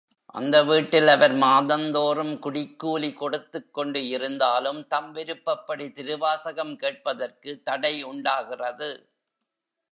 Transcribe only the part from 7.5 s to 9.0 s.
தடை உண்டாகிறது.